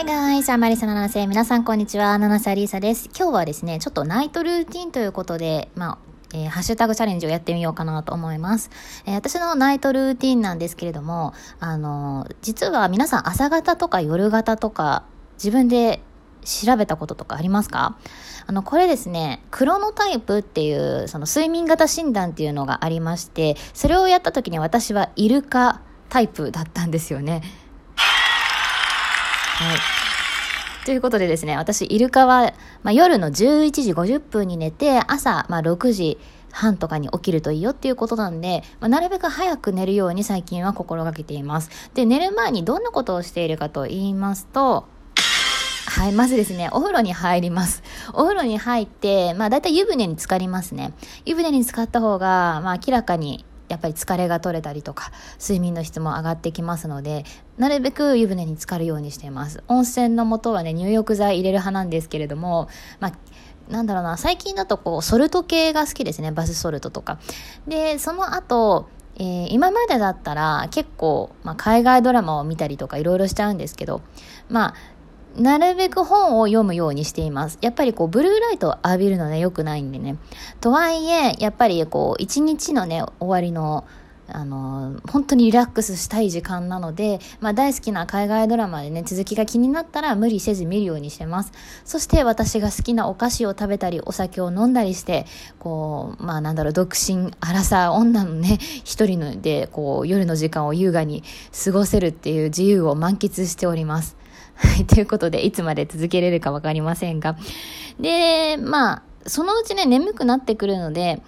[0.00, 1.26] Hey guys, I'm Marisa 七瀬。
[1.26, 2.16] 皆さんこんにちは。
[2.16, 3.10] 七瀬アリーサです。
[3.14, 5.98] 今日はですね、ちょっとナイトルーティンということで、まあ、
[6.32, 8.70] えー、ハッシュタグチャレンジをやってみようかなと思います。
[9.04, 15.04] えー、私のナイトルーティンなんですけれども、あのー、実は皆さん朝方とか夜型とか
[15.34, 16.00] 自分で
[16.46, 17.98] 調べたこととかありますか？
[18.46, 27.42] あの、これですね、クロノタイプっていう、その睡眠型診断っていうのがありまして、それをやった時に私はイルカタイプだったんですよね。
[29.60, 29.78] はい。
[30.86, 36.18] ということでですね、私、イルカは、まあ、夜の11時50分に寝て、朝、まあ、6時
[36.50, 41.90] 半とかに起きるといいよっていうことなんで、まあ、なるべく早く寝るように最近は心がけています。
[41.92, 44.86] で、寝る前にどんなことをしているかと言いますと、
[45.90, 47.82] はい、まずですね、お風呂に入ります。
[48.14, 50.94] お風呂に入って、まあ、だいたい湯船に浸かりますね。
[51.26, 57.24] 湯船に浸かった方が、まあ、明らかにやっぱり疲れが取れたりとか睡眠の質も上がってきますので
[57.56, 59.62] なるべく湯船に浸かるようにしています。
[59.68, 62.68] 温泉の素はね入浴剤入れる派なんですけれども
[62.98, 63.12] まあ
[63.72, 66.32] なんだろうな最近だとこうソルト系が好きですね。
[66.32, 67.18] バスソルトとか。
[67.66, 74.00] でその後えー、今までだったら結構、まあ、海外ドラマを見たりとかいろいろしちゃうんですけど、
[74.48, 74.74] まあ、
[75.36, 77.58] なるべく本を読むようにしています。
[77.60, 80.16] やっぱりこう、ブルーライトを浴びるのね、良くないんでね。
[80.60, 83.84] とはいえ、やっぱりこう、一日のね、終わりの、
[84.32, 91.52] あの、本当にリラックスしたい時間なので、まあ大好きな海外ドラマでね、続きが気になったら無理せず見るようにしてます。
[91.84, 95.26] そして私が好きなお菓子を食べたり、お酒を飲んだりして、
[95.58, 101.24] こう、まあなんだろう、独身、荒さ女のね、一人ので、こう、夜の時間を優雅に
[101.64, 104.16] 過ごせるっていう自由を満喫しております。
[104.60, 107.36] はい、ということで、いつまで続けれるかわかりませんが。
[107.98, 111.22] で、まあ、そのうちね、眠くなってくるので、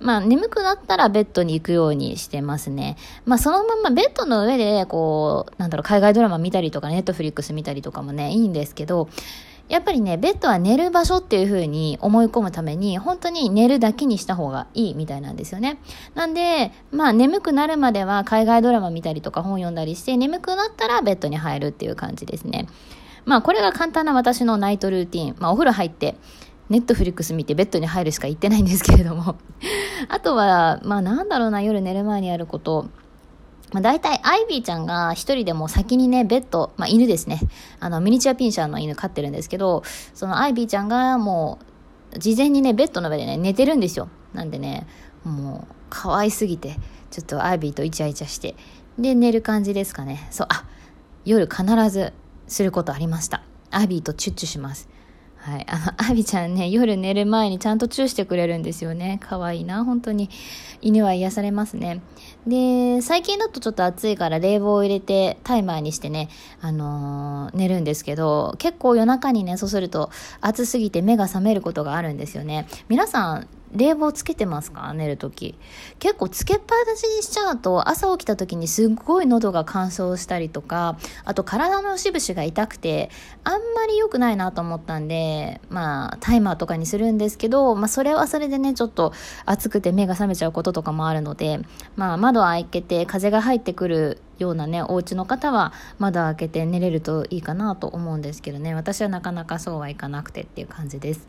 [0.00, 2.96] まあ、眠くなったらベッドに行くようにしてますね。
[3.24, 9.08] まあ、そのままベッドの上で、こう、なんだろう、海外ドラマ見たりとか、ネットフリックス見たりとかもね、いいんですけど、
[9.68, 15.78] やっぱりね、ベッドは寝る場所っていう風に思い込むために、本当に寝るだけにした方がいいみたいなんですよね。
[16.14, 22.66] なんで、まあ眠くなるまでは海外ドラマ見たりとか本読んだりして、眠くなったらベッドに入るっていう感じですね。
[23.26, 25.36] まあこれが簡単な私のナイトルーティン。
[25.38, 26.16] まあお風呂入って、
[26.70, 29.36] ネットフリックス見てベッドに入るしか言ってないんですけれども。
[30.08, 32.86] あとは、まあなんだろうな、夜寝る前にやること。
[33.72, 37.40] まあ、大体、アイビーちゃんが一人でも先にね、ベッド、まあ、犬ですね。
[37.80, 39.82] あの、ミニチュアピンシャーの犬飼ってるんですけど、
[40.14, 41.58] そのアイビーちゃんがも
[42.14, 44.08] う、事前にね、ベッドの上でね、寝てるんですよ。
[44.32, 44.86] なんでね、
[45.24, 46.76] もう、可愛すぎて、
[47.10, 48.54] ちょっとアイビーとイチャイチャして、
[48.98, 50.26] で、寝る感じですかね。
[50.30, 50.64] そう、あ、
[51.24, 52.12] 夜必ず
[52.46, 53.42] することありました。
[53.70, 54.88] アイビーとチュッチュします。
[55.48, 55.66] はい。
[55.66, 59.18] あの、アビちゃんね、夜寝る前にちゃんとチューしてくれるんですよね。
[59.22, 60.28] 可愛いな、本当に。
[60.82, 62.02] 犬は癒されますね。
[62.46, 66.28] で、最近だとちょっと暑いから冷房を入れてタイマーにしてね、
[66.60, 70.10] あのー、寝るんですけど、結構夜中にね、そうすると
[70.42, 72.66] 暑すぎて目が覚めることがあるんですよね。
[72.88, 74.92] 皆さん、冷房つけてますか？
[74.94, 75.54] 寝るとき。
[75.98, 83.10] 結構つけっぱなしにしちゃうと朝起きた時にすっごい喉が乾燥したりとか、あと体の節々が痛くて、
[83.44, 89.12] あんまり良くないなと思ったんで、まあタイマーとかにするんですけど、まあそれはそれでね、ちょっと
[89.44, 91.60] 暑くて目が覚めちゃうこととかもあるので、
[91.96, 101.28] まあ窓開けて風が入ってくるようなね、お家の方は窓開けて寝れるといいかなと思うんですけどね、私はなかなかそうはいかなくてっていう感じです。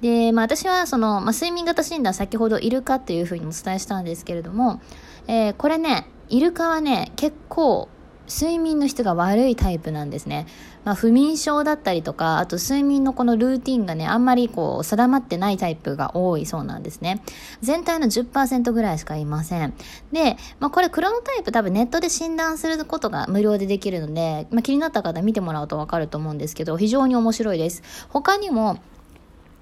[0.00, 4.80] で、まあ、私はその、まあ、睡眠型診断先ほどイルカっていうふうにお伝えしたんですけれども、
[5.26, 7.88] えー、これねイルカはね結構
[8.28, 10.46] 睡眠の質が悪いタイプなんですね。
[10.84, 17.22] まあ、不眠症だったりとか、あと睡眠のこのルーティンがね、あんまりこう定まってないタイプが多いそうなんですね。
[17.62, 19.74] 全体の10%ぐらいしかいません。
[20.12, 27.82] で、まあ、これクロノタイプ多分ネットで診断することが無料でできるので、まあ、気になった方見てもらうとわかると思うんですけど、非常に面白いです。
[28.10, 28.78] 他にも、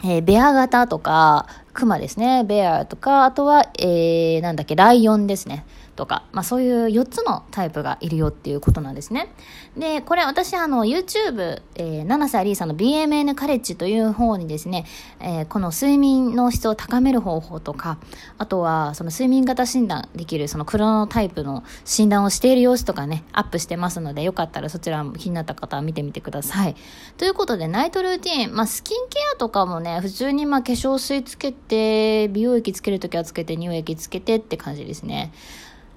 [0.05, 5.65] えー、ベア型とか、クマですね、ベアとか、あとは、えー、なんだっけ、ライオンですね。
[5.97, 9.33] とか、まあそういう4つのタイプがいるよっていうことなんですね。
[9.77, 14.85] で、これ私あの YouTube、えー、七瀬アリーさんの BMN カレッジという方にですね、
[15.21, 17.99] えー、この睡眠の質を高める方法とか、
[18.39, 26.77] あとはその睡眠型診断できるそのクロノタイプの診断をしている様子とかね、アップしてますので、よかったらそちらも気になった方は見てみてください。
[27.17, 35.33] ということで、ナイトルーティン、まあスキンケアとかもね、普通にまあ化粧水つけて、美容液つけるときはつけて、乳液つけてって感じですね。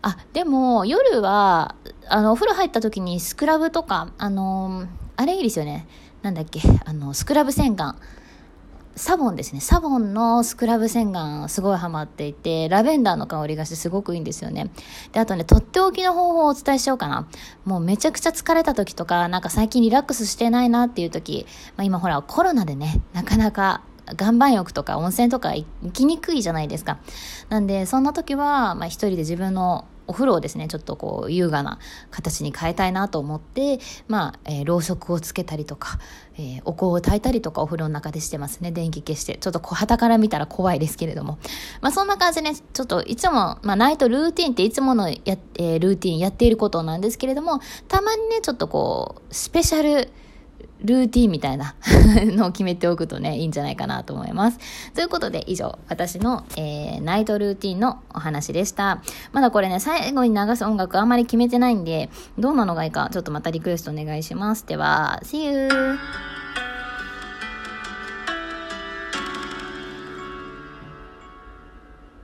[0.01, 1.75] あ、でも夜は、
[2.07, 4.85] あの、お風呂入った時にスクラブとか、あの
[5.15, 5.87] あれいいですよね。
[6.21, 7.95] なんだっけ、あの、スクラブ洗顔。
[8.95, 9.61] サボンですね。
[9.61, 14.71] サボンのスクラブ洗顔すごいハマっていて、ラベンダーの香りがしてすごくいいんですよね。
[15.13, 17.27] で、あとね、とっておきの方法をお伝えしようかな。
[17.63, 21.45] もうめちゃくちゃ疲れた時とか、なんか最近リラックスしてないなっていう時、
[21.77, 23.83] まあ、今ほらコロナでね、なかなか
[24.19, 26.99] 岩盤浴とか温泉とか行きにくいじゃないですか。
[27.49, 31.77] なんで、そんな時は、まあ一人で自分のお風呂をですね、ちょっとこう優雅な
[32.09, 35.99] 形に変えたいなと思って、まあ、えー、ろうそくをつけたりとか、
[36.35, 38.71] えー、お香を焚いたりとかお風呂の中でしてますね。
[38.71, 39.37] 電気消して。
[39.37, 41.37] ちょっとこう、旗から見たら怖いですけれども。
[41.81, 50.09] まあそんな感じでね、ちょっといつも、まあナイトルーティンっていつものや、えー、ルーティンやっていることなんですけれども、たまにね、ちょっとこう、スペシャル、
[50.83, 51.75] ルーティンみたいな
[52.35, 54.59] のを決めておくとね、いいんじゃないかなと思います。
[54.93, 59.01] ということで、以上、私の、えー、ナイトルーティンのお話でした。
[59.31, 64.65] まだこれね、最後に流す音楽あんまり決めてないんで、どんなのがいいか、ちょっとまたリクエストお願いします。
[64.65, 66.38] では、See you!